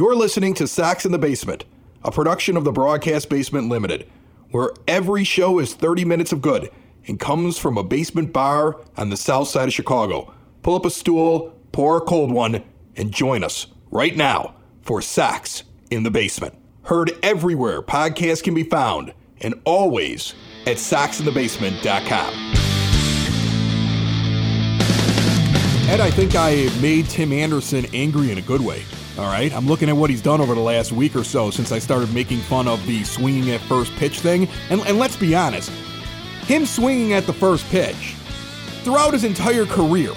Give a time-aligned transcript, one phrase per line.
[0.00, 1.66] You're listening to Sox in the Basement,
[2.02, 4.08] a production of the Broadcast Basement Limited,
[4.50, 6.70] where every show is 30 minutes of good
[7.06, 10.32] and comes from a basement bar on the south side of Chicago.
[10.62, 12.64] Pull up a stool, pour a cold one,
[12.96, 16.54] and join us right now for Sox in the Basement.
[16.84, 19.12] Heard everywhere podcasts can be found
[19.42, 20.34] and always
[20.66, 22.34] at soxinthebasement.com.
[25.90, 28.82] Ed, I think I made Tim Anderson angry in a good way.
[29.18, 31.72] All right, I'm looking at what he's done over the last week or so since
[31.72, 34.48] I started making fun of the swinging at first pitch thing.
[34.70, 35.70] And, and let's be honest,
[36.46, 38.14] him swinging at the first pitch
[38.82, 40.12] throughout his entire career,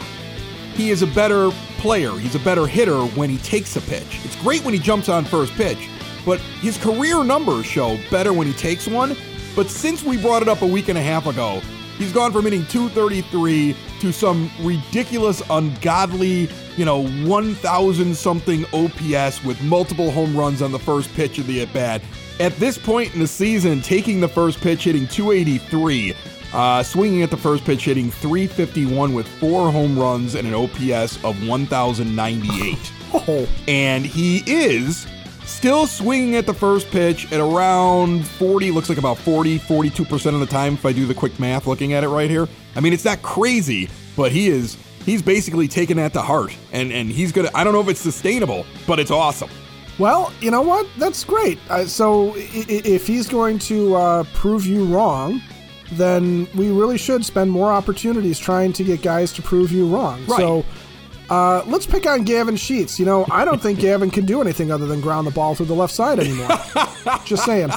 [0.76, 2.12] he is a better player.
[2.12, 4.20] He's a better hitter when he takes a pitch.
[4.23, 5.90] It's great when he jumps on first pitch,
[6.26, 9.18] but his career numbers show better when he takes one.
[9.55, 11.62] But since we brought it up a week and a half ago,
[11.98, 19.62] He's gone from hitting 233 to some ridiculous, ungodly, you know, 1,000 something OPS with
[19.63, 22.02] multiple home runs on the first pitch of the at bat.
[22.40, 26.13] At this point in the season, taking the first pitch, hitting 283,
[26.54, 31.24] uh, swinging at the first pitch, hitting 351 with four home runs and an OPS
[31.24, 32.77] of 1,098.
[33.27, 33.48] Oh.
[33.68, 35.05] And he is
[35.46, 40.40] still swinging at the first pitch at around 40, looks like about 40, 42% of
[40.40, 42.48] the time if I do the quick math looking at it right here.
[42.76, 46.91] I mean, it's not crazy, but he is he's basically taken that to heart and
[46.91, 49.49] and he's going to I don't know if it's sustainable, but it's awesome.
[49.99, 50.87] Well, you know what?
[50.98, 51.60] That's great.
[51.70, 55.40] Uh, so if he's going to uh, prove you wrong,
[55.91, 60.26] then we really should spend more opportunities trying to get guys to prove you wrong.
[60.26, 60.40] Right.
[60.40, 60.65] So
[61.29, 62.99] uh, let's pick on Gavin Sheets.
[62.99, 65.67] You know, I don't think Gavin can do anything other than ground the ball through
[65.67, 66.50] the left side anymore.
[67.25, 67.69] Just saying.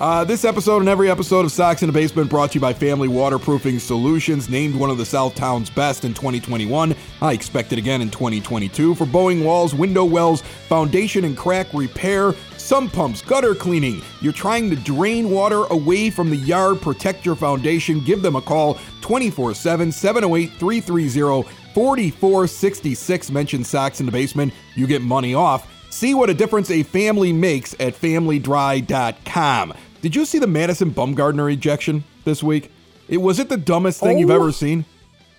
[0.00, 2.72] Uh, this episode and every episode of Sox in the Basement brought to you by
[2.72, 6.96] Family Waterproofing Solutions, named one of the Southtown's best in 2021.
[7.22, 12.34] I expect it again in 2022 for bowing walls, window wells, foundation and crack repair,
[12.56, 14.02] sump pumps, gutter cleaning.
[14.20, 18.00] You're trying to drain water away from the yard, protect your foundation.
[18.00, 23.30] Give them a call 24 7 708 330 4466.
[23.30, 24.52] Mention Sox in the Basement.
[24.74, 25.70] You get money off.
[25.90, 29.74] See what a difference a family makes at familydry.com.
[30.04, 32.70] Did you see the Madison Bumgarner ejection this week?
[33.08, 34.50] It was it the dumbest thing oh, you've ever oh.
[34.50, 34.84] seen?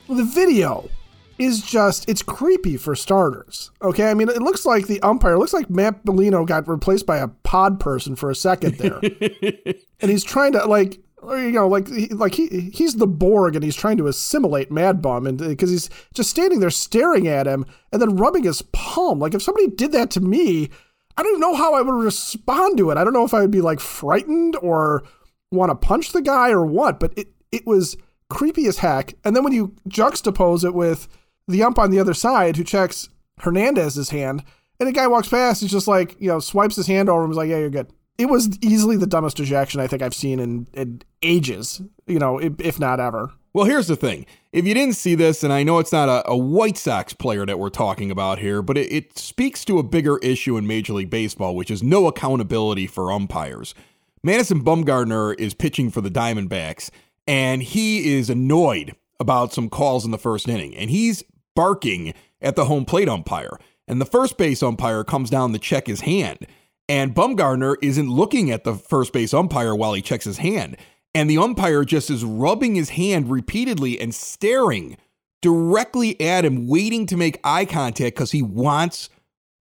[0.10, 0.90] The video
[1.38, 3.70] is just it's creepy for starters.
[3.84, 7.18] Okay, I mean it looks like the umpire looks like Matt Bellino got replaced by
[7.18, 8.98] a pod person for a second there,
[10.02, 13.76] and he's trying to like you know, like like he he's the Borg and he's
[13.76, 17.68] trying to assimilate Mad Bum, and uh, because he's just standing there staring at him
[17.92, 19.20] and then rubbing his palm.
[19.20, 20.72] Like if somebody did that to me,
[21.18, 22.98] I don't know how I would respond to it.
[22.98, 25.04] I don't know if I would be like frightened or
[25.52, 27.00] want to punch the guy or what.
[27.00, 27.98] But it it was
[28.30, 29.14] creepy as heck.
[29.24, 31.08] And then when you juxtapose it with
[31.48, 33.10] the ump on the other side who checks
[33.40, 34.44] Hernandez's hand,
[34.80, 37.30] and the guy walks past, he's just like you know swipes his hand over and
[37.30, 40.40] was like, "Yeah, you're good." it was easily the dumbest ejection I think I've seen
[40.40, 43.32] in, in ages, you know, if, not ever.
[43.56, 44.26] Well, here's the thing.
[44.52, 47.46] If you didn't see this, and I know it's not a, a White Sox player
[47.46, 50.92] that we're talking about here, but it, it speaks to a bigger issue in Major
[50.92, 53.74] League Baseball, which is no accountability for umpires.
[54.22, 56.90] Madison Bumgarner is pitching for the Diamondbacks,
[57.28, 61.24] and he is annoyed about some calls in the first inning, and he's
[61.56, 63.58] barking at the home plate umpire.
[63.88, 66.46] And the first base umpire comes down to check his hand.
[66.90, 70.76] And Bumgarner isn't looking at the first base umpire while he checks his hand.
[71.16, 74.98] And the umpire just is rubbing his hand repeatedly and staring
[75.42, 79.10] directly at him, waiting to make eye contact because he wants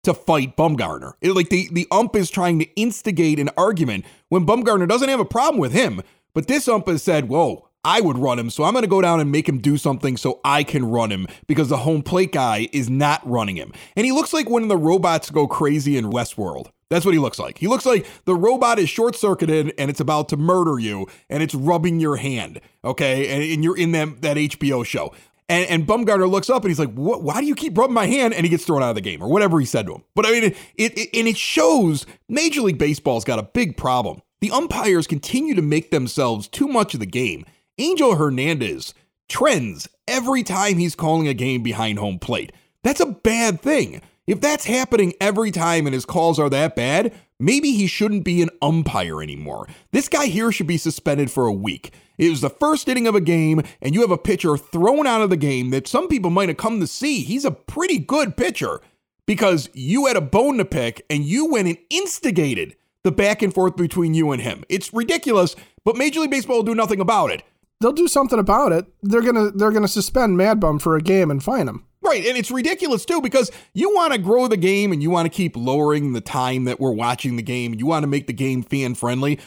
[0.04, 1.14] to fight Bumgarner.
[1.22, 5.20] It, like the, the ump is trying to instigate an argument when Bumgarner doesn't have
[5.20, 6.04] a problem with him.
[6.36, 9.02] But this ump has said, Whoa, I would run him, so I'm going to go
[9.02, 12.32] down and make him do something so I can run him because the home plate
[12.32, 13.74] guy is not running him.
[13.96, 16.70] And he looks like one of the robots go crazy in Westworld.
[16.90, 17.60] That's what he looks like.
[17.60, 21.44] He looks like the robot is short circuited and it's about to murder you and
[21.44, 22.60] it's rubbing your hand.
[22.84, 23.30] Okay.
[23.30, 25.14] And, and you're in that, that HBO show.
[25.48, 28.08] And, and Bumgarner looks up and he's like, what, why do you keep rubbing my
[28.08, 28.34] hand?
[28.34, 30.04] And he gets thrown out of the game or whatever he said to him.
[30.16, 30.56] But I mean, it,
[30.98, 34.22] it, and it shows Major League Baseball's got a big problem.
[34.42, 37.46] The umpires continue to make themselves too much of the game.
[37.78, 38.94] Angel Hernandez
[39.28, 42.52] trends every time he's calling a game behind home plate.
[42.84, 44.02] That's a bad thing.
[44.30, 48.44] If that's happening every time and his calls are that bad, maybe he shouldn't be
[48.44, 49.68] an umpire anymore.
[49.92, 51.96] This guy here should be suspended for a week.
[52.20, 55.24] It was the first inning of a game, and you have a pitcher thrown out
[55.24, 57.22] of the game that some people might have come to see.
[57.24, 58.82] He's a pretty good pitcher
[59.26, 63.52] because you had a bone to pick and you went and instigated the back and
[63.52, 64.64] forth between you and him.
[64.70, 67.42] It's ridiculous, but Major League Baseball will do nothing about it.
[67.82, 68.86] They'll do something about it.
[69.02, 71.86] They're gonna they're gonna suspend Mad Bum for a game and fine him.
[72.02, 75.26] Right, and it's ridiculous too because you want to grow the game and you want
[75.26, 77.74] to keep lowering the time that we're watching the game.
[77.74, 79.40] You want to make the game fan friendly.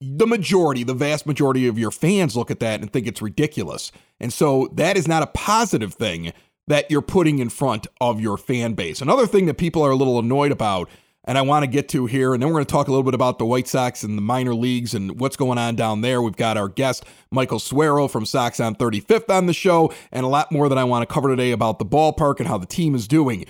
[0.00, 3.92] The majority, the vast majority of your fans look at that and think it's ridiculous.
[4.18, 6.32] And so that is not a positive thing
[6.66, 9.00] that you're putting in front of your fan base.
[9.00, 10.88] Another thing that people are a little annoyed about
[11.24, 12.32] and I want to get to here.
[12.32, 14.22] And then we're going to talk a little bit about the White Sox and the
[14.22, 16.22] minor leagues and what's going on down there.
[16.22, 20.28] We've got our guest, Michael Suero from Sox on 35th on the show, and a
[20.28, 22.94] lot more that I want to cover today about the ballpark and how the team
[22.94, 23.44] is doing.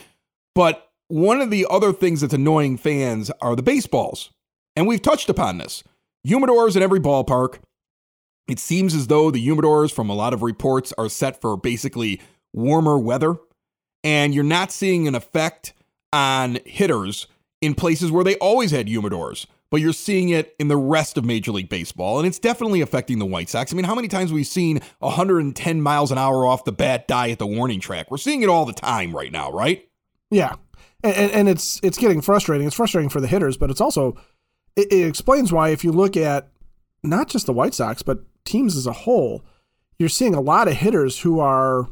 [0.54, 4.30] But one of the other things that's annoying fans are the baseballs.
[4.76, 5.82] And we've touched upon this.
[6.26, 7.58] Humidors in every ballpark.
[8.48, 12.20] It seems as though the humidors, from a lot of reports, are set for basically
[12.52, 13.36] warmer weather.
[14.02, 15.72] And you're not seeing an effect
[16.12, 17.26] on hitters
[17.60, 21.24] in places where they always had humidors, but you're seeing it in the rest of
[21.24, 23.72] Major League Baseball, and it's definitely affecting the White Sox.
[23.72, 27.06] I mean, how many times have we seen 110 miles an hour off the bat
[27.06, 28.10] die at the warning track?
[28.10, 29.86] We're seeing it all the time right now, right?
[30.30, 30.56] Yeah,
[31.02, 32.66] and, and it's it's getting frustrating.
[32.66, 34.16] It's frustrating for the hitters, but it's also
[34.76, 36.48] it, it explains why if you look at
[37.02, 39.44] not just the White Sox but teams as a whole,
[39.98, 41.88] you're seeing a lot of hitters who are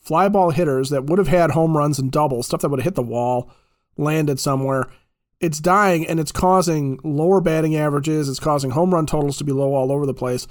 [0.00, 2.84] fly ball hitters that would have had home runs and doubles, stuff that would have
[2.84, 3.50] hit the wall,
[3.96, 4.90] landed somewhere
[5.40, 8.28] it's dying and it's causing lower batting averages.
[8.28, 10.46] It's causing home run totals to be low all over the place.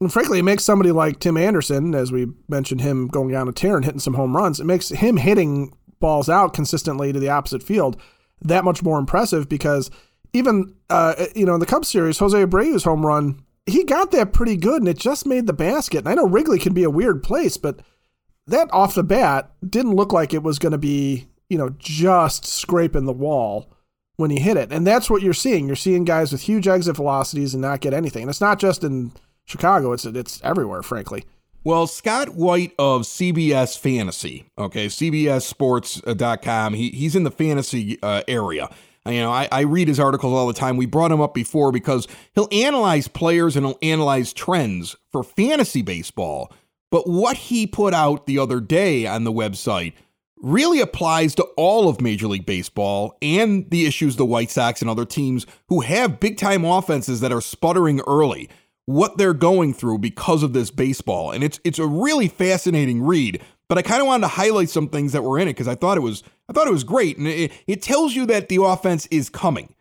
[0.00, 3.52] And frankly, it makes somebody like Tim Anderson, as we mentioned him going down a
[3.52, 7.28] tear and hitting some home runs, it makes him hitting balls out consistently to the
[7.28, 8.00] opposite field
[8.40, 9.90] that much more impressive because
[10.32, 14.32] even, uh, you know, in the Cubs series, Jose Abreu's home run, he got that
[14.32, 15.98] pretty good and it just made the basket.
[15.98, 17.80] And I know Wrigley can be a weird place, but
[18.46, 22.44] that off the bat didn't look like it was going to be, you know, just
[22.44, 23.72] scraping the wall
[24.18, 24.72] when he hit it.
[24.72, 25.66] And that's what you're seeing.
[25.68, 28.22] You're seeing guys with huge exit velocities and not get anything.
[28.22, 29.12] And it's not just in
[29.46, 31.24] Chicago, it's it's everywhere, frankly.
[31.64, 38.68] Well, Scott White of CBS Fantasy, okay, CBSSports.com, he, he's in the fantasy uh, area.
[39.06, 40.76] You know, I, I read his articles all the time.
[40.76, 45.82] We brought him up before because he'll analyze players and he'll analyze trends for fantasy
[45.82, 46.52] baseball.
[46.90, 49.92] But what he put out the other day on the website–
[50.40, 54.90] really applies to all of Major League Baseball and the issues the White Sox and
[54.90, 58.48] other teams who have big time offenses that are sputtering early,
[58.86, 61.30] what they're going through because of this baseball.
[61.30, 63.42] And it's it's a really fascinating read.
[63.68, 65.74] But I kind of wanted to highlight some things that were in it because I
[65.74, 67.18] thought it was I thought it was great.
[67.18, 69.74] And it, it tells you that the offense is coming.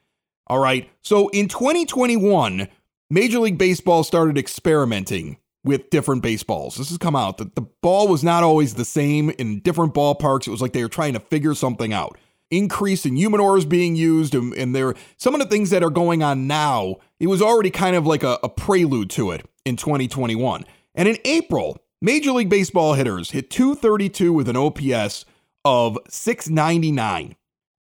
[0.48, 0.90] All right.
[1.02, 2.68] So in 2021,
[3.10, 5.38] Major League Baseball started experimenting
[5.68, 6.78] with different baseballs.
[6.78, 10.48] This has come out that the ball was not always the same in different ballparks.
[10.48, 12.18] It was like they were trying to figure something out.
[12.50, 16.24] Increase in humidors being used, and, and there some of the things that are going
[16.24, 16.96] on now.
[17.20, 20.64] It was already kind of like a, a prelude to it in 2021.
[20.96, 25.26] And in April, Major League Baseball hitters hit 232 with an OPS
[25.66, 27.36] of 699.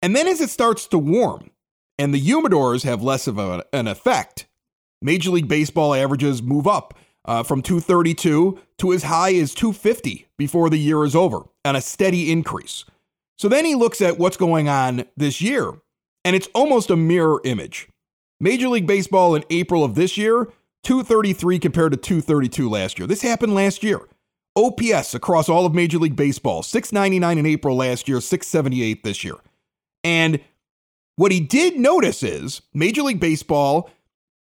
[0.02, 1.52] And then as it starts to warm
[2.00, 4.48] and the humidors have less of a, an effect,
[5.02, 6.94] Major League Baseball averages move up
[7.26, 11.82] uh, from 232 to as high as 250 before the year is over, and a
[11.82, 12.86] steady increase.
[13.38, 15.72] So then he looks at what's going on this year,
[16.24, 17.90] and it's almost a mirror image.
[18.40, 20.52] Major League Baseball in April of this year,
[20.84, 23.08] 233 compared to 232 last year.
[23.08, 24.02] This happened last year.
[24.56, 29.36] OPS across all of Major League Baseball, 699 in April last year, 678 this year.
[30.04, 30.42] And
[31.16, 33.90] what he did notice is Major League Baseball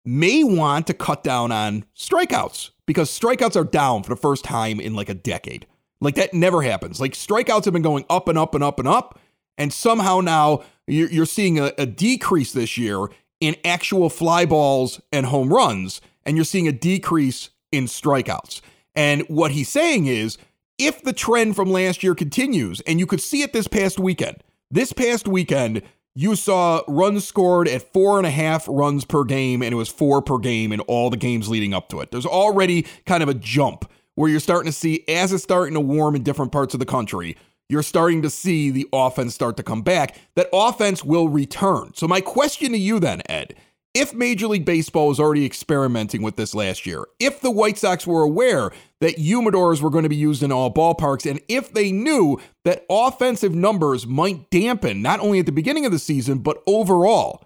[0.09, 4.81] may want to cut down on strikeouts because strikeouts are down for the first time
[4.81, 5.67] in like a decade.
[6.01, 7.01] Like that never happens.
[7.01, 9.19] Like strikeouts have been going up and up and up and up.
[9.59, 13.09] And somehow now you're, seeing a, a decrease this year
[13.41, 16.01] in actual fly balls and home runs.
[16.25, 18.63] And you're seeing a decrease in strikeouts.
[18.95, 20.39] And what he's saying is
[20.79, 24.43] if the trend from last year continues, and you could see it this past weekend,
[24.71, 25.83] this past weekend,
[26.19, 29.89] you saw runs scored at four and a half runs per game, and it was
[29.89, 32.11] four per game in all the games leading up to it.
[32.11, 35.81] There's already kind of a jump where you're starting to see, as it's starting to
[35.81, 37.37] warm in different parts of the country,
[37.69, 40.19] you're starting to see the offense start to come back.
[40.35, 41.93] That offense will return.
[41.95, 43.55] So, my question to you then, Ed,
[43.95, 48.07] if Major League Baseball was already experimenting with this last year, if the White Sox
[48.07, 51.91] were aware that humidors were going to be used in all ballparks, and if they
[51.91, 56.63] knew that offensive numbers might dampen not only at the beginning of the season, but
[56.67, 57.45] overall,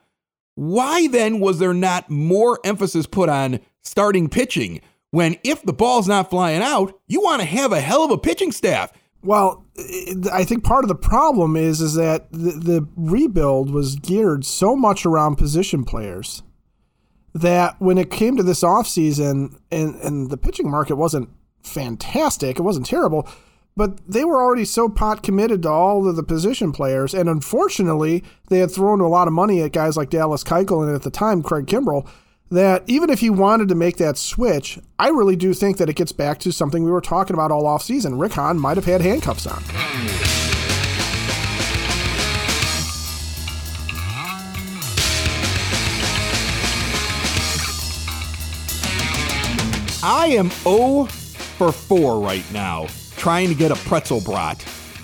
[0.54, 4.80] why then was there not more emphasis put on starting pitching
[5.10, 8.18] when if the ball's not flying out, you want to have a hell of a
[8.18, 8.92] pitching staff?
[9.22, 9.64] Well,
[10.32, 14.74] I think part of the problem is is that the, the rebuild was geared so
[14.74, 16.42] much around position players
[17.32, 21.30] that when it came to this offseason and and the pitching market wasn't
[21.62, 23.28] fantastic, it wasn't terrible,
[23.76, 27.14] but they were already so pot committed to all of the position players.
[27.14, 30.94] And unfortunately, they had thrown a lot of money at guys like Dallas Keuchel and
[30.94, 32.06] at the time, Craig Kimbrel,
[32.52, 35.96] that even if he wanted to make that switch, I really do think that it
[35.96, 38.20] gets back to something we were talking about all offseason.
[38.20, 39.62] Rick Hahn might have had handcuffs on.
[50.04, 54.62] I am 0 for 4 right now trying to get a pretzel brat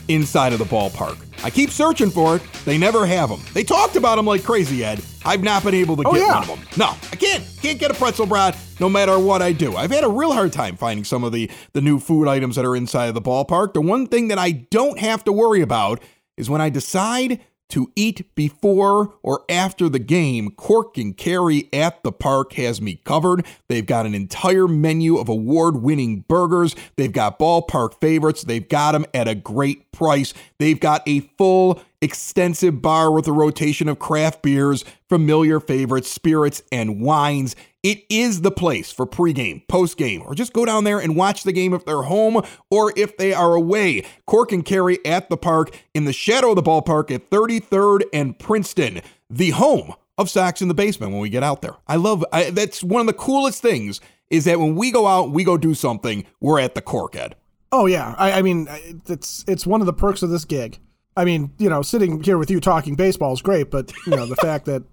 [0.08, 1.27] inside of the ballpark.
[1.44, 2.42] I keep searching for it.
[2.64, 3.40] They never have them.
[3.54, 5.00] They talked about them like crazy, Ed.
[5.24, 6.40] I've not been able to Oh, get yeah.
[6.40, 6.58] one of them.
[6.76, 7.44] No, I can't.
[7.62, 9.76] Can't get a pretzel brat no matter what I do.
[9.76, 12.64] I've had a real hard time finding some of the the new food items that
[12.64, 13.72] are inside of the ballpark.
[13.74, 16.02] The one thing that I don't have to worry about
[16.36, 17.40] is when I decide
[17.70, 22.98] to eat before or after the game, Cork and Carry at the park has me
[23.04, 23.44] covered.
[23.68, 26.74] They've got an entire menu of award winning burgers.
[26.96, 28.40] They've got ballpark favorites.
[28.42, 30.32] They've got them at a great price.
[30.58, 36.62] They've got a full, extensive bar with a rotation of craft beers, familiar favorites, spirits,
[36.70, 37.56] and wines.
[37.82, 41.52] It is the place for pregame, postgame, or just go down there and watch the
[41.52, 44.04] game if they're home or if they are away.
[44.26, 48.38] Cork and Carry at the park in the shadow of the ballpark at 33rd and
[48.38, 51.76] Princeton, the home of Sox in the Basement when we get out there.
[51.86, 54.00] I love I, that's one of the coolest things
[54.30, 57.34] is that when we go out, we go do something, we're at the Cork Ed.
[57.70, 58.68] Oh yeah, I, I mean
[59.06, 60.78] it's it's one of the perks of this gig.
[61.16, 64.26] I mean, you know, sitting here with you talking baseball is great, but you know
[64.26, 64.84] the fact that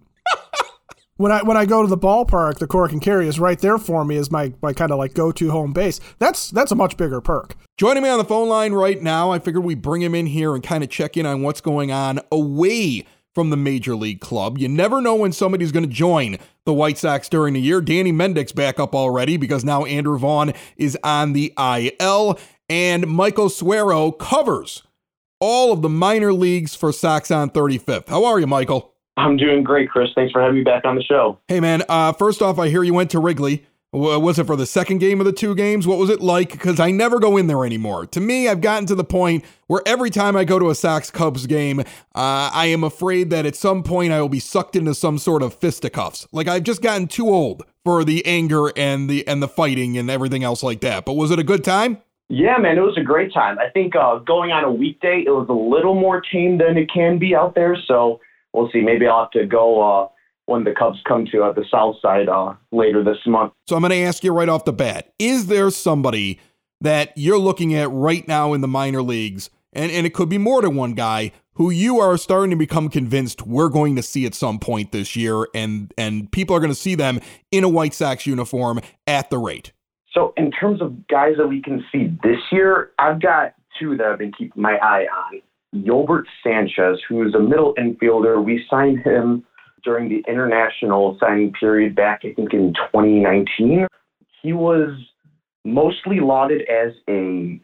[1.17, 3.77] when I when I go to the ballpark, the Cork and Carry is right there
[3.77, 5.99] for me as my my kind of like go to home base.
[6.19, 7.55] That's that's a much bigger perk.
[7.77, 10.55] Joining me on the phone line right now, I figured we bring him in here
[10.55, 14.57] and kind of check in on what's going on away from the major league club.
[14.57, 17.81] You never know when somebody's going to join the White Sox during the year.
[17.81, 23.49] Danny Mendick's back up already because now Andrew Vaughn is on the IL, and Michael
[23.49, 24.83] Suero covers
[25.39, 28.07] all of the minor leagues for Sox on 35th.
[28.07, 28.93] How are you, Michael?
[29.17, 30.09] I'm doing great, Chris.
[30.15, 31.39] Thanks for having me back on the show.
[31.47, 31.83] Hey, man.
[31.87, 33.65] Uh, first off, I hear you went to Wrigley.
[33.93, 35.87] Was it for the second game of the two games?
[35.87, 36.51] What was it like?
[36.51, 38.05] Because I never go in there anymore.
[38.07, 41.09] To me, I've gotten to the point where every time I go to a Sox
[41.09, 44.93] Cubs game, uh, I am afraid that at some point I will be sucked into
[44.93, 46.27] some sort of fisticuffs.
[46.33, 50.09] Like I've just gotten too old for the anger and the and the fighting and
[50.09, 51.05] everything else like that.
[51.05, 52.01] But was it a good time?
[52.29, 53.59] Yeah, man, it was a great time.
[53.59, 56.89] I think uh, going on a weekday, it was a little more tame than it
[56.91, 57.77] can be out there.
[57.87, 58.19] So
[58.51, 58.81] we'll see.
[58.81, 60.07] Maybe I'll have to go uh,
[60.47, 63.53] when the Cubs come to uh, the South Side uh, later this month.
[63.67, 66.39] So I'm going to ask you right off the bat: Is there somebody
[66.81, 70.39] that you're looking at right now in the minor leagues, and and it could be
[70.39, 74.25] more than one guy who you are starting to become convinced we're going to see
[74.25, 77.19] at some point this year, and and people are going to see them
[77.51, 79.71] in a White Sox uniform at the rate?
[80.15, 84.07] So in terms of guys that we can see this year, I've got two that
[84.07, 85.41] I've been keeping my eye on.
[85.75, 88.43] Yolbert Sanchez, who's a middle infielder.
[88.43, 89.43] We signed him
[89.83, 93.87] during the international signing period back, I think, in 2019.
[94.41, 94.97] He was
[95.65, 97.59] mostly lauded as a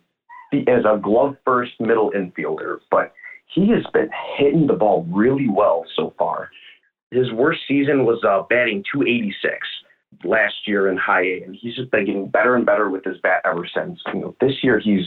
[0.67, 3.13] as a glove first middle infielder, but
[3.47, 6.49] he has been hitting the ball really well so far.
[7.11, 9.55] His worst season was uh, batting 286
[10.23, 13.17] last year in high A, and he's just been getting better and better with his
[13.21, 13.99] bat ever since.
[14.13, 15.05] You know, this year he's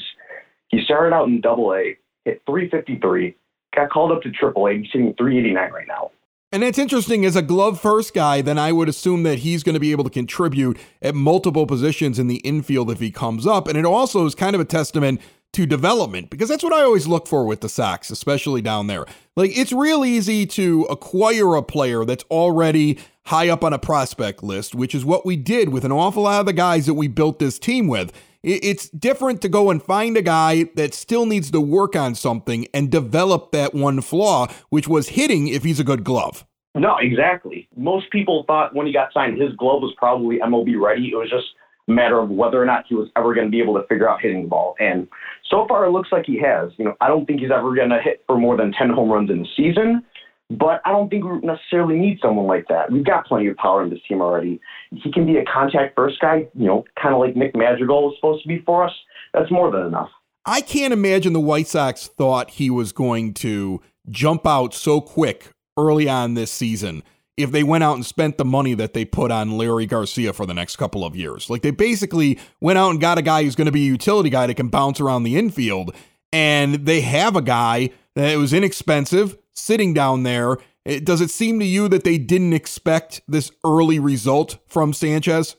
[0.69, 3.37] he started out in Double A, hit 353,
[3.75, 6.11] got called up to Triple A, he's hitting 389 right now.
[6.53, 9.75] And it's interesting as a glove first guy, then I would assume that he's going
[9.75, 13.67] to be able to contribute at multiple positions in the infield if he comes up.
[13.67, 15.21] And it also is kind of a testament
[15.55, 19.07] to development because that's what I always look for with the Sox, especially down there.
[19.37, 24.43] Like it's real easy to acquire a player that's already high up on a prospect
[24.43, 27.09] list, which is what we did with an awful lot of the guys that we
[27.09, 28.13] built this team with.
[28.43, 32.67] It's different to go and find a guy that still needs to work on something
[32.75, 36.45] and develop that one flaw, which was hitting if he's a good glove.
[36.75, 37.69] No, exactly.
[37.75, 41.11] Most people thought when he got signed, his glove was probably MLB ready.
[41.11, 41.47] It was just
[41.87, 44.21] matter of whether or not he was ever going to be able to figure out
[44.21, 44.75] hitting the ball.
[44.79, 45.07] And
[45.51, 46.71] so far, it looks like he has.
[46.79, 49.11] You know, I don't think he's ever going to hit for more than 10 home
[49.11, 50.03] runs in the season,
[50.51, 52.91] but I don't think we necessarily need someone like that.
[52.91, 54.61] We've got plenty of power in this team already.
[54.91, 58.17] He can be a contact first guy, you know, kind of like Nick Madrigal was
[58.17, 58.93] supposed to be for us.
[59.33, 60.11] That's more than enough.
[60.47, 65.51] I can't imagine the White Sox thought he was going to jump out so quick
[65.79, 67.03] early on this season
[67.37, 70.47] if they went out and spent the money that they put on Leury Garcia for
[70.47, 71.51] the next couple of years.
[71.51, 74.31] Like they basically went out and got a guy who's going to be a utility
[74.31, 75.95] guy that can bounce around the infield.
[76.33, 80.59] And they have a guy that was inexpensive sitting down there.
[80.85, 85.57] It- Does it seem to you that they didn't expect this early result from Sanchez?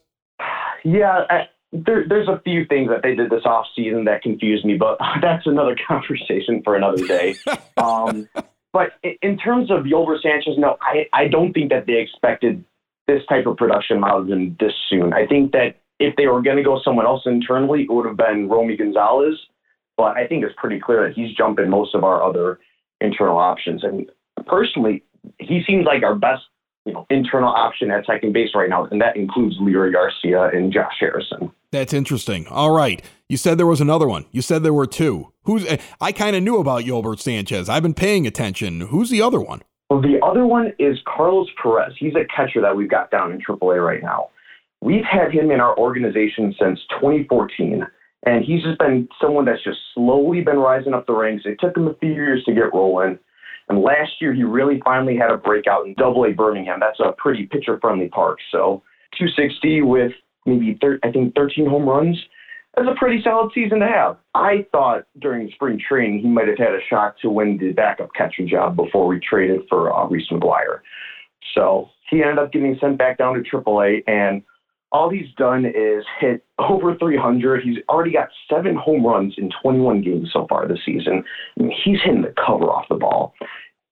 [0.86, 4.64] Yeah, I, there, there's a few things that they did this off season that confused
[4.66, 7.36] me, but that's another conversation for another day.
[7.78, 8.30] um,
[8.76, 8.92] but
[9.22, 12.62] in terms of Yolbert Sanchez, no, I, I don't think that they expected
[13.08, 15.14] this type of production out of him this soon.
[15.14, 18.18] I think that if they were going to go someone else internally, it would have
[18.18, 19.36] been Romy Gonzalez.
[19.96, 22.60] But I think it's pretty clear that he's jumping most of our other
[23.00, 23.82] internal options.
[23.82, 24.12] And
[24.46, 25.04] personally,
[25.40, 26.44] he seems like our best
[26.86, 30.74] you know, internal option at second base right now, and that includes Leury Garcia and
[30.74, 31.50] Josh Harrison.
[31.76, 32.48] That's interesting.
[32.48, 33.04] All right.
[33.28, 34.26] You said there was another one.
[34.32, 35.34] You said there were two.
[35.44, 37.68] Who's eh, I kind of knew about Yolbert Sanchez.
[37.68, 38.80] I've been paying attention.
[38.80, 39.62] Who's the other one?
[39.90, 41.94] Well, the other one is Carlos Perez.
[42.00, 44.30] He's a catcher that we've got down in AAA right now.
[44.82, 47.86] We've had him in our organization since 2014,
[48.26, 51.44] and he's just been someone that's just slowly been rising up the ranks.
[51.46, 53.20] It took him a few years to get rolling.
[53.68, 56.80] And last year, he really finally had a breakout in Double A Birmingham.
[56.80, 58.40] That's a pretty pitcher friendly park.
[58.52, 58.82] So
[59.18, 60.14] 260 with
[60.46, 62.18] maybe, thir- I think, 13 home runs.
[62.76, 64.18] That's a pretty solid season to have.
[64.34, 68.10] I thought during spring training he might have had a shot to win the backup
[68.14, 70.82] catcher job before we traded for uh, Reese McGuire.
[71.54, 74.44] So he ended up getting sent back down to AAA, and
[74.92, 77.64] all he's done is hit over 300.
[77.64, 81.24] He's already got seven home runs in 21 games so far this season.
[81.58, 83.34] I mean, he's hitting the cover off the ball.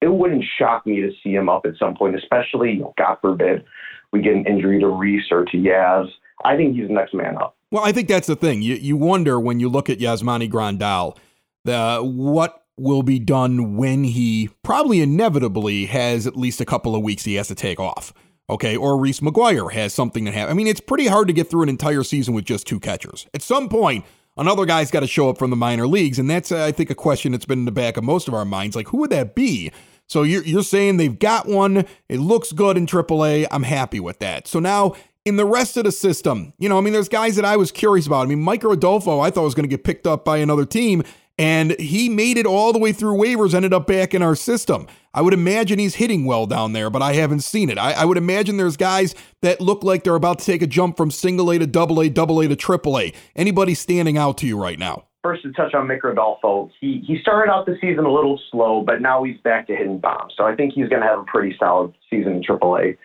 [0.01, 3.17] It wouldn't shock me to see him up at some point, especially, you know, God
[3.21, 3.63] forbid,
[4.11, 6.07] we get an injury to Reese or to Yaz.
[6.43, 7.55] I think he's the next man up.
[7.71, 8.61] Well, I think that's the thing.
[8.61, 11.17] You you wonder when you look at Yasmani Grandal,
[11.63, 17.03] the what will be done when he probably inevitably has at least a couple of
[17.03, 18.13] weeks he has to take off
[18.49, 20.51] okay, or Reese McGuire has something that happen.
[20.51, 23.27] I mean, it's pretty hard to get through an entire season with just two catchers.
[23.33, 24.05] At some point,
[24.37, 26.95] another guy's got to show up from the minor leagues, and that's, I think, a
[26.95, 28.75] question that's been in the back of most of our minds.
[28.75, 29.71] Like, who would that be?
[30.07, 31.85] So you're, you're saying they've got one.
[32.09, 33.47] It looks good in AAA.
[33.49, 34.47] I'm happy with that.
[34.47, 37.45] So now in the rest of the system, you know, I mean, there's guys that
[37.45, 38.21] I was curious about.
[38.21, 41.03] I mean, Micker Adolfo, I thought was going to get picked up by another team,
[41.37, 44.85] and he made it all the way through waivers, ended up back in our system.
[45.13, 47.77] I would imagine he's hitting well down there, but I haven't seen it.
[47.77, 50.97] I, I, would imagine there's guys that look like they're about to take a jump
[50.97, 53.13] from single A to double A, double A to triple A.
[53.35, 55.05] Anybody standing out to you right now?
[55.23, 58.83] First, to touch on Micker Adolfo, he, he started out the season a little slow,
[58.85, 60.33] but now he's back to hitting bombs.
[60.35, 62.97] So I think he's going to have a pretty solid season in triple A.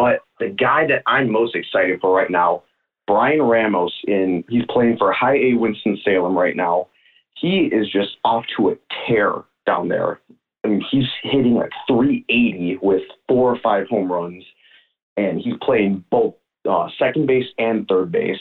[0.00, 2.62] But the guy that I'm most excited for right now,
[3.06, 6.88] Bryan Ramos, in he's playing for High A Winston Salem right now
[7.40, 8.74] he is just off to a
[9.06, 9.32] tear
[9.66, 10.20] down there.
[10.64, 14.44] I mean, he's hitting like 380 with four or five home runs,
[15.16, 16.34] and he's playing both
[16.68, 18.40] uh, second base and third base.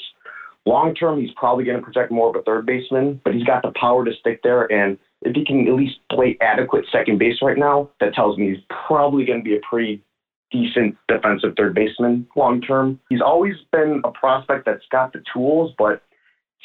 [0.65, 3.61] Long term, he's probably going to protect more of a third baseman, but he's got
[3.61, 4.69] the power to stick there.
[4.71, 8.49] And if he can at least play adequate second base right now, that tells me
[8.49, 10.03] he's probably going to be a pretty
[10.51, 12.99] decent defensive third baseman long term.
[13.09, 16.01] He's always been a prospect that's got the tools, but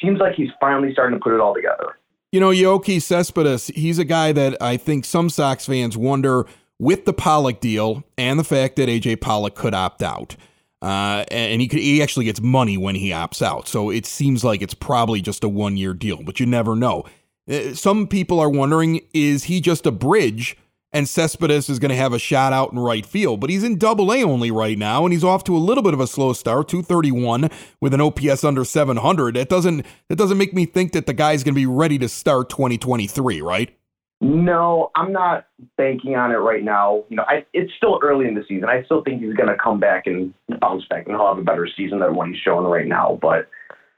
[0.01, 1.99] seems like he's finally starting to put it all together.
[2.33, 6.47] You know, Yoelqui Cespedes, he's a guy that I think some Sox fans wonder
[6.79, 10.37] with the Pollock deal and the fact that AJ Pollock could opt out.
[10.83, 13.69] Uh, and he could, he actually gets money when he opts out.
[13.69, 17.05] So it seems like it's probably just a one year deal, but you never know.
[17.49, 20.57] Uh, some people are wondering is he just a bridge
[20.95, 23.41] and Cespedes is going to have a shot out in right field.
[23.41, 25.93] But he's in double A only right now, and he's off to a little bit
[25.93, 29.35] of a slow start, 231 with an OPS under 700.
[29.35, 32.09] That doesn't that doesn't make me think that the guy's going to be ready to
[32.09, 33.77] start 2023, right?
[34.21, 37.05] No, I'm not banking on it right now.
[37.09, 38.69] You know, I, it's still early in the season.
[38.69, 41.43] I still think he's going to come back and bounce back, and he'll have a
[41.43, 43.19] better season than what he's showing right now.
[43.21, 43.49] But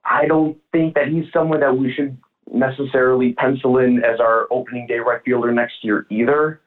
[0.04, 2.16] I don't think that he's someone that we should
[2.52, 6.60] necessarily pencil in as our opening day right fielder next year either.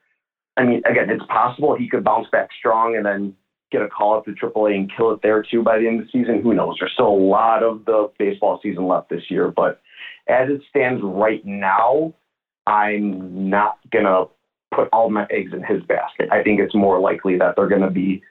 [0.60, 3.34] I mean, again, it's possible he could bounce back strong and then
[3.72, 6.08] get a call up to AAA and kill it there too by the end of
[6.08, 6.42] the season.
[6.42, 6.76] Who knows?
[6.80, 9.80] There's still a lot of the baseball season left this year, but
[10.28, 12.14] as it stands right now,
[12.68, 14.26] I'm not gonna
[14.76, 16.28] put all my eggs in his basket.
[16.30, 18.22] I think it's more likely that they're gonna be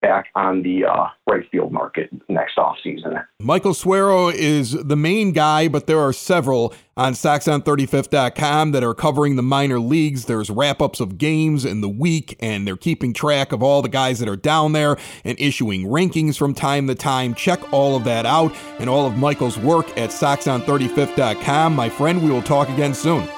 [0.00, 3.24] back on the uh, right field market next offseason.
[3.40, 9.36] Michael Suero is the main guy, but there are several on SoxOn35th.com that are covering
[9.36, 10.24] the minor leagues.
[10.24, 13.88] There's wrap ups of games in the week, and they're keeping track of all the
[13.88, 17.34] guys that are down there and issuing rankings from time to time.
[17.34, 21.74] Check all of that out and all of Michael's work at SoxOn35th.com.
[21.74, 23.28] My friend, we will talk again soon.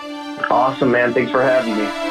[0.50, 1.12] Awesome, man.
[1.12, 2.07] Thanks for having me.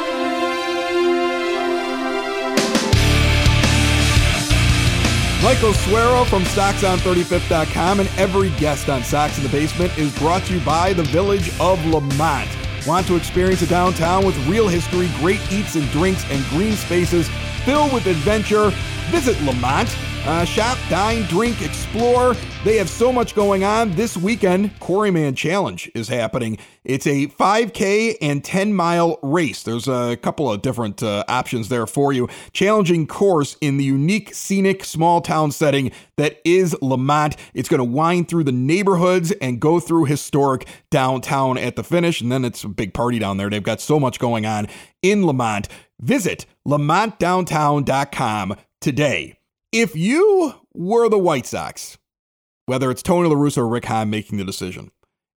[5.48, 10.52] Michael Suero from SoxOn35th.com and every guest on Sox in the Basement is brought to
[10.52, 12.50] you by the Village of Lemont.
[12.86, 17.30] Want to experience a downtown with real history, great eats and drinks, and green spaces
[17.64, 18.68] filled with adventure?
[19.08, 19.88] Visit Lemont
[20.26, 22.34] Uh, shop, dine, drink, explore.
[22.64, 23.92] They have so much going on.
[23.92, 26.58] This weekend, Quarryman Challenge is happening.
[26.84, 29.62] It's a 5K and 10 mile race.
[29.62, 32.28] There's a couple of different uh, options there for you.
[32.52, 37.36] Challenging course in the unique, scenic, small town setting that is Lemont.
[37.54, 42.20] It's going to wind through the neighborhoods and go through historic downtown at the finish.
[42.20, 43.48] And then it's a big party down there.
[43.48, 44.68] They've got so much going on
[45.00, 45.68] in Lemont.
[46.00, 49.37] Visit lemontdowntown.com today.
[49.72, 51.98] If you were the White Sox,
[52.64, 54.90] whether it's Tony La Russa or Rick Hahn making the decision,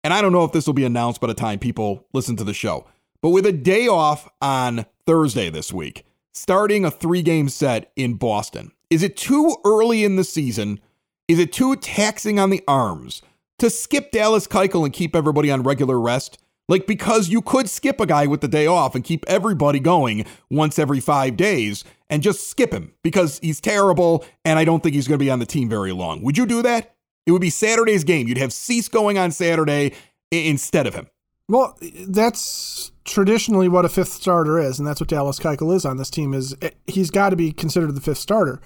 [0.05, 2.45] and I don't know if this will be announced by the time people listen to
[2.45, 2.87] the show,
[3.21, 8.13] but with a day off on Thursday this week, starting a three game set in
[8.13, 10.79] Boston, is it too early in the season?
[11.27, 13.21] Is it too taxing on the arms
[13.59, 16.41] to skip Dallas Keuchel and keep everybody on regular rest?
[16.69, 20.25] Like, because you could skip a guy with the day off and keep everybody going
[20.49, 24.93] once every five days and just skip him because he's terrible and I don't think
[24.93, 26.21] he's going to be on the team very long.
[26.21, 26.93] Would you do that?
[27.25, 28.27] It would be Saturday's game.
[28.27, 29.93] You'd have Cease going on Saturday
[30.29, 31.07] instead of him.
[31.47, 35.97] Well, that's traditionally what a fifth starter is, and that's what Dallas Keuchel is on
[35.97, 36.33] this team.
[36.33, 38.61] Is eh, he's got to be considered the fifth starter.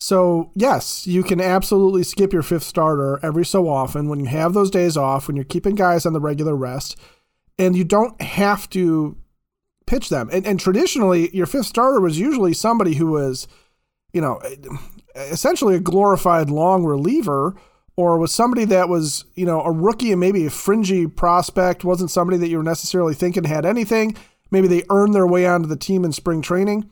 [0.00, 4.54] So yes, you can absolutely skip your fifth starter every so often when you have
[4.54, 6.96] those days off, when you're keeping guys on the regular rest
[7.58, 9.16] and you don't have to
[9.88, 10.28] pitch them.
[10.32, 13.48] And, and traditionally, your fifth starter was usually somebody who was,
[14.12, 14.40] you know,
[15.16, 17.56] essentially a glorified long reliever
[17.96, 22.10] or was somebody that was, you know, a rookie and maybe a fringy prospect, wasn't
[22.10, 24.16] somebody that you were necessarily thinking had anything.
[24.52, 26.88] Maybe they earned their way onto the team in spring training,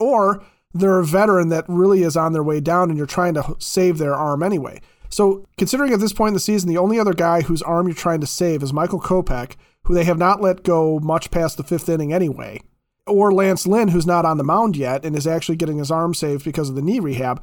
[0.00, 0.42] or
[0.74, 3.98] they're a veteran that really is on their way down and you're trying to save
[3.98, 4.80] their arm anyway.
[5.10, 7.94] So, considering at this point in the season, the only other guy whose arm you're
[7.94, 11.62] trying to save is Michael Kopech, who they have not let go much past the
[11.64, 12.60] fifth inning anyway,
[13.06, 16.14] or Lance Lynn, who's not on the mound yet and is actually getting his arm
[16.14, 17.42] saved because of the knee rehab,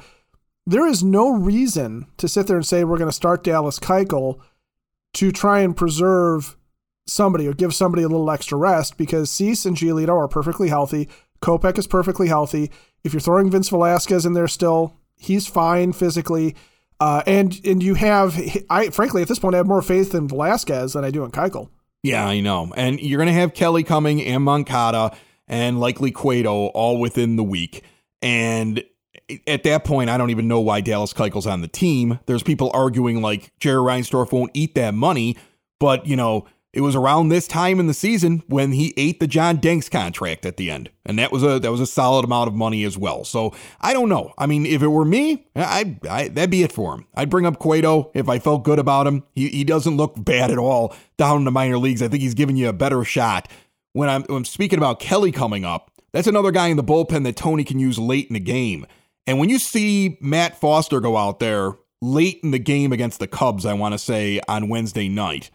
[0.68, 4.40] there is no reason to sit there and say we're going to start Dallas Keuchel
[5.14, 6.58] to try and preserve
[7.08, 11.08] somebody or give somebody a little extra rest because Cease and Giolito are perfectly healthy.
[11.42, 12.72] Kopech is perfectly healthy.
[13.04, 16.56] If you're throwing Vince Velasquez in there still, he's fine physically.
[17.00, 20.28] Uh, and and you have, I frankly at this point I have more faith in
[20.28, 21.70] Velasquez than I do in Keuchel.
[22.06, 22.72] Yeah, I know.
[22.78, 27.44] And you're going to have Kelly coming and Moncada and likely Cueto all within the
[27.44, 27.84] week.
[28.22, 28.84] And
[29.48, 32.20] at that point, I don't even know why Dallas Keuchel's on the team.
[32.28, 35.36] There's people arguing like Jerry Reinsdorf won't eat that money,
[35.80, 39.28] but you know, it was around this time in the season when he ate the
[39.28, 42.50] John Danks contract at the end, and that was a that was a solid amount
[42.50, 43.24] of money as well.
[43.24, 44.34] So I don't know.
[44.38, 47.08] I mean, if it were me, I, I that'd be it for him.
[47.16, 49.24] I'd bring up Cueto if I felt good about him.
[49.34, 52.02] He he doesn't look bad at all down in the minor leagues.
[52.02, 53.50] I think he's giving you a better shot.
[53.94, 57.24] When I'm when I'm speaking about Kelly coming up, that's another guy in the bullpen
[57.24, 58.86] that Tony can use late in the game.
[59.26, 63.28] And when you see Matt Foster go out there late in the game against the
[63.28, 65.50] Cubs, I want to say on Wednesday night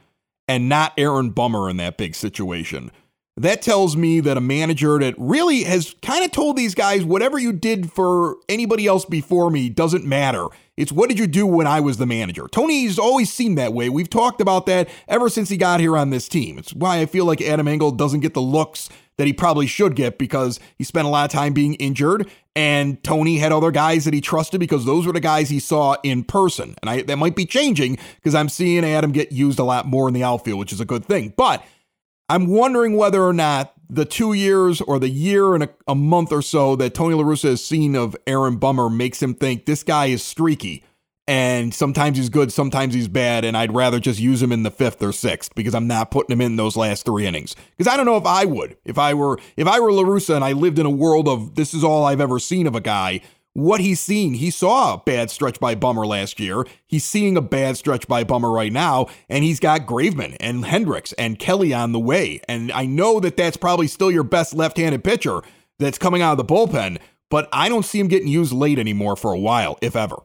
[0.50, 2.90] and not Aaron Bummer in that big situation.
[3.36, 7.38] That tells me that a manager that really has kind of told these guys whatever
[7.38, 10.46] you did for anybody else before me doesn't matter.
[10.76, 12.48] It's what did you do when I was the manager?
[12.48, 13.88] Tony's always seemed that way.
[13.88, 16.58] We've talked about that ever since he got here on this team.
[16.58, 18.88] It's why I feel like Adam Engel doesn't get the looks
[19.20, 23.04] that he probably should get because he spent a lot of time being injured and
[23.04, 26.24] Tony had other guys that he trusted because those were the guys he saw in
[26.24, 26.74] person.
[26.80, 30.09] And I, that might be changing because I'm seeing Adam get used a lot more
[30.09, 31.35] in the outfield, which is a good thing.
[31.37, 31.62] But
[32.30, 36.33] I'm wondering whether or not the two years or the year and a, a month
[36.33, 39.83] or so that Tony La Russa has seen of Aaron Bummer makes him think this
[39.83, 40.83] guy is streaky
[41.26, 44.70] and sometimes he's good, sometimes he's bad, and I'd rather just use him in the
[44.70, 47.54] fifth or sixth because I'm not putting him in those last three innings.
[47.76, 48.76] Because I don't know if I would.
[48.85, 51.54] If I were if I were La Russa and I lived in a world of
[51.54, 53.20] this is all I've ever seen of a guy,
[53.52, 56.64] what he's seen, he saw a bad stretch by Bummer last year.
[56.87, 61.12] He's seeing a bad stretch by Bummer right now, and he's got Graveman and Hendriks
[61.18, 62.40] and Kelly on the way.
[62.48, 65.42] And I know that that's probably still your best left-handed pitcher
[65.80, 69.16] that's coming out of the bullpen, but I don't see him getting used late anymore
[69.16, 70.16] for a while, if ever.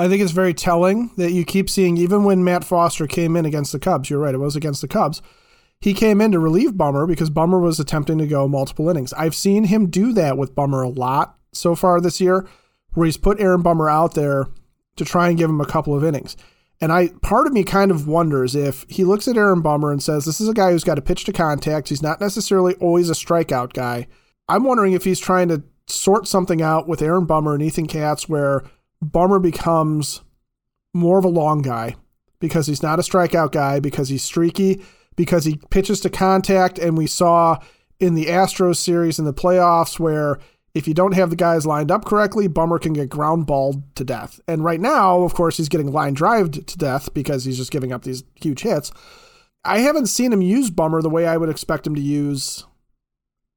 [0.00, 3.44] I think it's very telling that you keep seeing, even when Matt Foster came in
[3.44, 5.20] against the Cubs, you're right, it was against the Cubs.
[5.78, 9.12] He came in to relieve Bummer because Bummer was attempting to go multiple innings.
[9.12, 12.48] I've seen him do that with Bummer a lot so far this year,
[12.94, 14.46] where he's put Aaron Bummer out there
[14.96, 16.34] to try and give him a couple of innings.
[16.80, 20.02] And I part of me kind of wonders if he looks at Aaron Bummer and
[20.02, 21.90] says, This is a guy who's got a pitch to contact.
[21.90, 24.06] He's not necessarily always a strikeout guy.
[24.48, 28.30] I'm wondering if he's trying to sort something out with Aaron Bummer and Ethan Katz
[28.30, 28.64] where
[29.02, 30.22] Bummer becomes
[30.92, 31.96] more of a long guy
[32.40, 34.82] because he's not a strikeout guy, because he's streaky,
[35.16, 36.78] because he pitches to contact.
[36.78, 37.58] And we saw
[37.98, 40.38] in the Astros series in the playoffs where
[40.74, 44.04] if you don't have the guys lined up correctly, Bummer can get ground balled to
[44.04, 44.40] death.
[44.46, 47.92] And right now, of course, he's getting line drived to death because he's just giving
[47.92, 48.92] up these huge hits.
[49.64, 52.64] I haven't seen him use Bummer the way I would expect him to use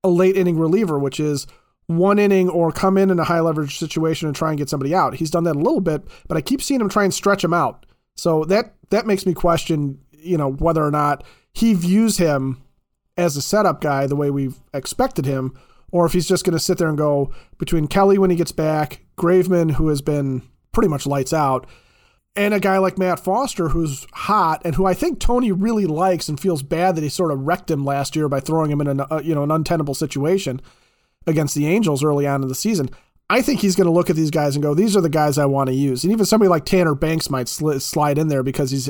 [0.04, 1.48] a late inning reliever, which is
[1.88, 4.96] one inning or come in in a high leverage situation and try and get somebody
[4.96, 5.16] out.
[5.16, 7.54] He's done that a little bit, but I keep seeing him try and stretch him
[7.54, 7.86] out.
[8.16, 12.62] So that that makes me question, you know, whether or not he views him
[13.18, 15.54] as a setup guy the way we've expected him,
[15.92, 18.52] or if he's just going to sit there and go between Kelly when he gets
[18.52, 21.68] back, Graveman who has been pretty much lights out,
[22.36, 26.30] and a guy like Matt Foster who's hot and who I think Tony really likes
[26.30, 28.88] and feels bad that he sort of wrecked him last year by throwing him in
[28.88, 30.62] an uh, you know an untenable situation
[31.28, 32.90] against the Angels early on in the season.
[33.30, 35.38] I think he's going to look at these guys and go, these are the guys
[35.38, 36.04] I want to use.
[36.04, 38.90] And even somebody like Tanner Banks might sl- slide in there because he's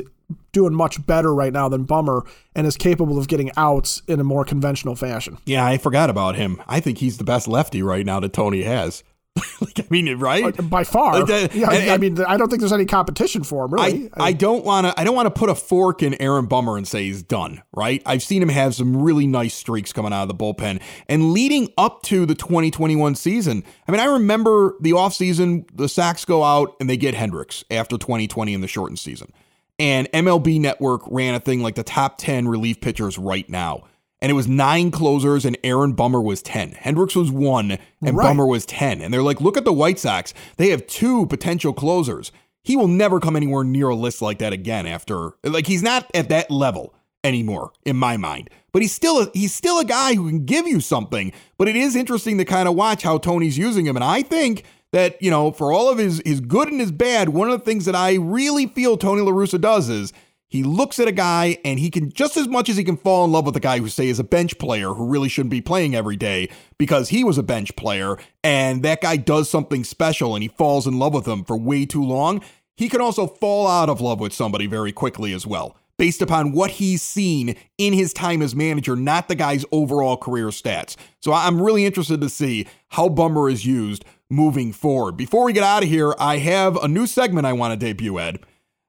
[0.52, 4.24] doing much better right now than Bummer and is capable of getting outs in a
[4.24, 5.38] more conventional fashion.
[5.46, 6.62] Yeah, I forgot about him.
[6.68, 9.04] I think he's the best lefty right now that Tony has.
[9.62, 10.60] like, I mean, right?
[10.60, 11.20] Uh, by far.
[11.20, 13.74] Like that, yeah, and, I mean, I don't think there's any competition for him.
[13.74, 15.00] Really, I, I, I don't want to.
[15.00, 17.64] I don't want to put a fork in Aaron Bummer and say he's done.
[17.74, 18.04] Right?
[18.06, 21.70] I've seen him have some really nice streaks coming out of the bullpen, and leading
[21.80, 23.64] up to the 2021 season.
[23.88, 27.98] I mean, I remember the offseason, the Sox go out and they get Hendriks after
[27.98, 29.34] 2020 in the shortened season,
[29.80, 33.86] and MLB Network ran a thing like the top 10 relief pitchers right now
[34.24, 36.72] and it was nine closers, and Aaron Bummer was 10.
[36.76, 38.24] Hendriks was one, and right.
[38.24, 39.02] Bummer was 10.
[39.02, 40.34] And they're like, look at the White Sox.
[40.56, 42.32] They have two potential closers.
[42.64, 46.10] He will never come anywhere near a list like that again after, like, he's not
[46.14, 48.50] at that level anymore in my mind.
[48.72, 51.34] But he's still a, he's still a guy who can give you something.
[51.58, 53.98] But it is interesting to kind of watch how Tony's using him.
[53.98, 57.30] And I think that, you know, for all of his his good and his bad,
[57.30, 60.14] one of the things that I really feel Tony La Russa does is
[60.54, 63.26] he looks at a guy and he can just as much as he can fall
[63.26, 65.62] in love with a guy who say is a bench player who really shouldn't be
[65.62, 70.36] playing every day because he was a bench player and that guy does something special
[70.36, 72.40] and he falls in love with him for way too long.
[72.78, 76.52] He can also fall out of love with somebody very quickly as well, based upon
[76.52, 80.96] what he's seen in his time as manager, not the guy's overall career stats.
[81.20, 85.18] So I'm really interested to see how Bummer is used moving forward.
[85.18, 88.20] Before we get out of here, I have a new segment I want to debut,
[88.20, 88.46] Ed.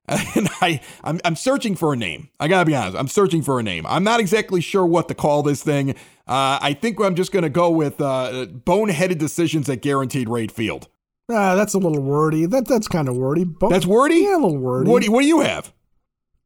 [0.09, 2.29] and I, I'm, I'm searching for a name.
[2.39, 2.97] I gotta be honest.
[2.97, 3.87] I'm searching for a name.
[3.87, 5.91] I'm not exactly sure what to call this thing.
[6.27, 10.89] Uh, I think I'm just gonna go with uh, boneheaded decisions at guaranteed rate field.
[11.31, 12.45] Ah, that's a little wordy.
[12.45, 13.45] That that's kind of wordy.
[13.45, 14.17] Bo- that's wordy.
[14.17, 14.91] Yeah, a little wordy.
[14.91, 15.73] What do, what do you have?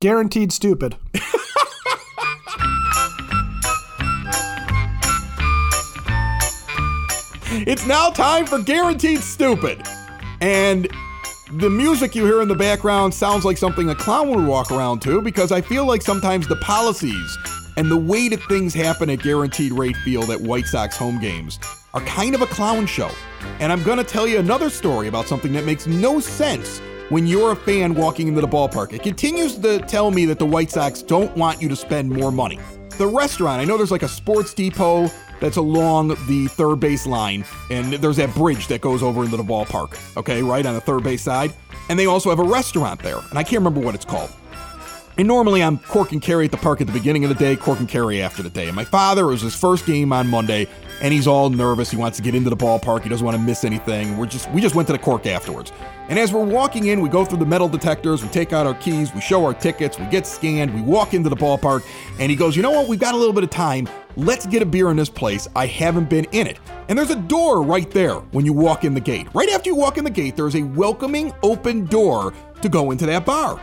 [0.01, 0.95] Guaranteed stupid.
[7.67, 9.83] it's now time for guaranteed stupid,
[10.41, 10.87] and
[11.53, 15.01] the music you hear in the background sounds like something a clown would walk around
[15.01, 17.39] to because I feel like sometimes the policies
[17.79, 21.59] and the way that things happen at Guaranteed Rate Field at White Sox home games
[21.95, 23.11] are kind of a clown show.
[23.61, 27.27] And I'm going to tell you another story about something that makes no sense when
[27.27, 28.93] you're a fan walking into the ballpark.
[28.93, 32.31] It continues to tell me that the White Sox don't want you to spend more
[32.31, 32.59] money.
[32.99, 35.09] The restaurant, I know there's like a sports depot
[35.41, 39.43] that's along the third base line, and there's that bridge that goes over into the
[39.43, 41.53] ballpark, okay, right on the third base side.
[41.89, 44.31] And they also have a restaurant there, and I can't remember what it's called.
[45.19, 47.57] And normally I'm cork and carry at the park at the beginning of the day,
[47.57, 48.69] cork and carry after the day.
[48.69, 50.69] And my father, was his first game on Monday,
[51.01, 51.91] and he's all nervous.
[51.91, 53.03] He wants to get into the ballpark.
[53.03, 54.17] He doesn't want to miss anything.
[54.17, 55.73] We're just we just went to the cork afterwards.
[56.09, 58.75] And as we're walking in, we go through the metal detectors, we take out our
[58.75, 61.85] keys, we show our tickets, we get scanned, we walk into the ballpark,
[62.21, 62.87] and he goes, "You know what?
[62.87, 63.89] We've got a little bit of time.
[64.19, 65.47] Let's get a beer in this place.
[65.55, 68.93] I haven't been in it." And there's a door right there when you walk in
[68.93, 69.29] the gate.
[69.33, 73.07] Right after you walk in the gate, there's a welcoming open door to go into
[73.07, 73.61] that bar.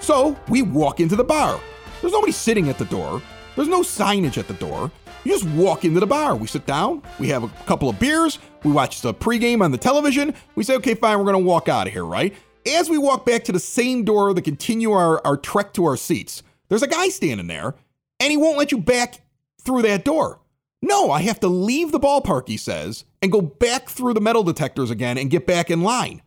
[0.00, 1.60] So we walk into the bar.
[2.00, 3.22] There's nobody sitting at the door.
[3.54, 4.90] There's no signage at the door.
[5.22, 6.34] You just walk into the bar.
[6.34, 9.78] We sit down, we have a couple of beers, we watch the pregame on the
[9.78, 10.34] television.
[10.56, 12.34] We say, okay, fine, we're going to walk out of here, right?
[12.66, 15.96] As we walk back to the same door to continue our, our trek to our
[15.96, 17.76] seats, there's a guy standing there,
[18.18, 19.20] and he won't let you back
[19.64, 20.40] through that door.
[20.82, 24.42] No, I have to leave the ballpark, he says, and go back through the metal
[24.42, 26.22] detectors again and get back in line.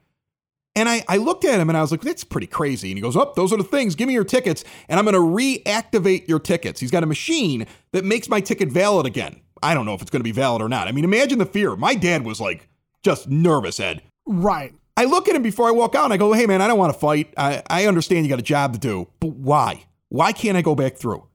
[0.78, 2.90] And I, I looked at him and I was like, that's pretty crazy.
[2.92, 3.96] And he goes, Oh, those are the things.
[3.96, 6.80] Give me your tickets and I'm going to reactivate your tickets.
[6.80, 9.42] He's got a machine that makes my ticket valid again.
[9.64, 10.88] I don't know if it's going to be valid or not.
[10.88, 11.76] I mean, imagine the fear.
[11.78, 12.68] My dad was like
[13.04, 14.02] just nervous, Ed.
[14.26, 14.74] Right.
[14.98, 16.78] I look at him before I walk out and I go, Hey, man, I don't
[16.78, 17.34] want to fight.
[17.38, 19.86] I, I understand you got a job to do, but why?
[20.10, 21.26] Why can't I go back through?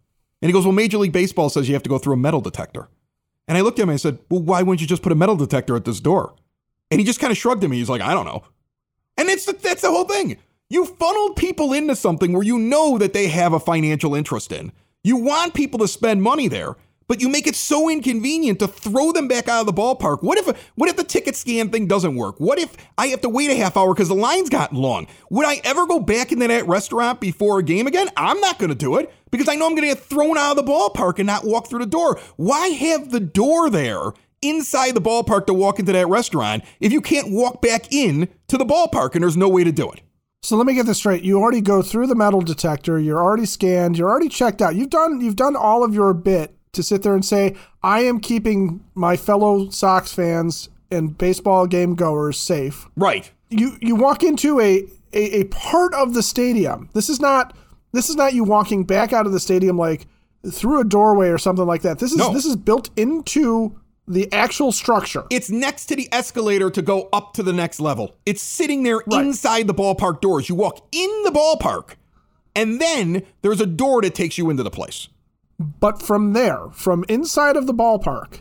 [0.42, 2.40] And he goes, Well, Major League Baseball says you have to go through a metal
[2.40, 2.88] detector.
[3.48, 5.16] And I looked at him and I said, Well, why wouldn't you just put a
[5.16, 6.34] metal detector at this door?
[6.90, 7.78] And he just kind of shrugged at me.
[7.78, 8.42] He's like, I don't know.
[9.16, 10.38] And it's the, that's the whole thing.
[10.68, 14.72] You funneled people into something where you know that they have a financial interest in.
[15.02, 16.76] You want people to spend money there,
[17.10, 20.22] but you make it so inconvenient to throw them back out of the ballpark.
[20.22, 22.38] What if what if the ticket scan thing doesn't work?
[22.38, 25.08] What if I have to wait a half hour because the line's gotten long?
[25.28, 28.10] Would I ever go back into that restaurant before a game again?
[28.16, 30.56] I'm not going to do it because I know I'm going to get thrown out
[30.56, 32.20] of the ballpark and not walk through the door.
[32.36, 37.00] Why have the door there inside the ballpark to walk into that restaurant if you
[37.00, 40.00] can't walk back in to the ballpark and there's no way to do it?
[40.44, 41.24] So let me get this straight.
[41.24, 43.00] You already go through the metal detector.
[43.00, 43.98] You're already scanned.
[43.98, 44.76] You're already checked out.
[44.76, 48.20] You've done you've done all of your bit to sit there and say, I am
[48.20, 52.86] keeping my fellow Sox fans and baseball game goers safe.
[52.96, 53.30] Right.
[53.48, 56.88] You you walk into a, a, a part of the stadium.
[56.94, 57.56] This is not
[57.92, 60.06] this is not you walking back out of the stadium like
[60.50, 61.98] through a doorway or something like that.
[61.98, 62.32] This is No.
[62.32, 65.24] this is built into the actual structure.
[65.30, 68.16] It's next to the escalator to go up to the next level.
[68.26, 70.48] It's sitting there inside the ballpark doors.
[70.48, 71.94] You walk in the ballpark,
[72.56, 75.08] and then there's a door that takes you into the place.
[75.60, 78.40] But from there, from inside of the ballpark,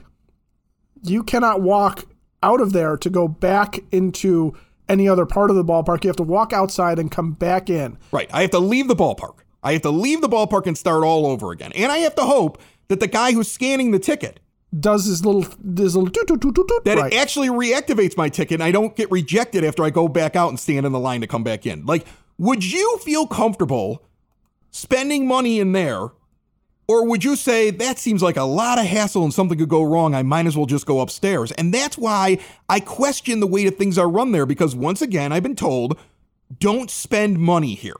[1.03, 2.05] you cannot walk
[2.41, 4.53] out of there to go back into
[4.87, 6.05] any other part of the ballpark.
[6.05, 7.97] You have to walk outside and come back in.
[8.13, 8.29] Right.
[8.33, 9.39] I have to leave the ballpark.
[9.61, 11.73] I have to leave the ballpark and start all over again.
[11.73, 14.39] And I have to hope that the guy who's scanning the ticket
[14.77, 17.11] Does his little his little toot toot toot toot toot that right.
[17.11, 20.47] it actually reactivates my ticket and I don't get rejected after I go back out
[20.47, 21.85] and stand in the line to come back in.
[21.85, 24.05] Like, would you feel comfortable
[24.71, 26.11] spending money in there?
[26.89, 29.83] Or would you say that seems like a lot of hassle and something could go
[29.83, 30.15] wrong?
[30.15, 31.51] I might as well just go upstairs.
[31.51, 35.31] And that's why I question the way that things are run there because once again,
[35.31, 35.99] I've been told
[36.57, 37.93] don't spend money here.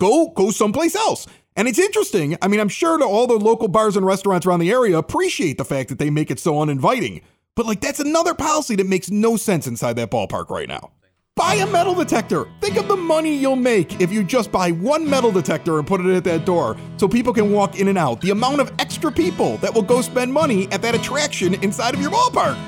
[0.00, 1.28] Go go someplace else.
[1.54, 2.36] And it's interesting.
[2.42, 5.56] I mean, I'm sure that all the local bars and restaurants around the area appreciate
[5.56, 7.20] the fact that they make it so uninviting.
[7.54, 10.90] But like that's another policy that makes no sense inside that ballpark right now.
[11.36, 12.48] Buy a metal detector.
[12.62, 16.00] Think of the money you'll make if you just buy one metal detector and put
[16.00, 18.22] it at that door so people can walk in and out.
[18.22, 22.00] The amount of extra people that will go spend money at that attraction inside of
[22.00, 22.58] your ballpark.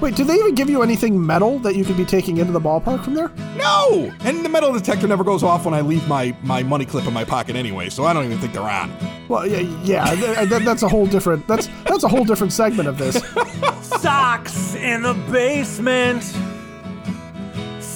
[0.00, 2.60] Wait, do they even give you anything metal that you could be taking into the
[2.60, 3.28] ballpark from there?
[3.56, 4.14] No!
[4.20, 7.12] And the metal detector never goes off when I leave my, my money clip in
[7.12, 8.96] my pocket anyway, so I don't even think they're on.
[9.26, 12.88] Well, yeah, yeah th- th- that's a whole different that's that's a whole different segment
[12.88, 13.16] of this.
[14.00, 16.22] Sox in the basement.